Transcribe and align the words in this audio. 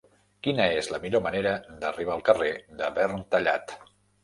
Quina 0.45 0.63
és 0.77 0.89
la 0.93 0.99
millor 1.03 1.23
manera 1.25 1.51
d'arribar 1.85 2.15
al 2.17 2.25
carrer 2.31 2.51
de 2.83 2.91
Verntallat? 2.99 3.79